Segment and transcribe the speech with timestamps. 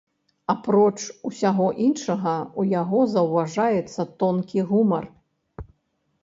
[0.51, 0.97] Апроч
[1.29, 5.05] усяго іншага, у яго заўважаецца тонкі гумар.